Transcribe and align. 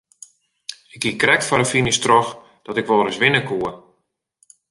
Ik 0.95 1.01
hie 1.05 1.15
krekt 1.21 1.45
foar 1.47 1.61
de 1.61 1.67
finish 1.73 1.99
troch 2.05 2.29
dat 2.65 2.79
ik 2.81 2.87
wol 2.89 3.01
ris 3.05 3.21
winne 3.23 3.41
koe. 3.49 3.69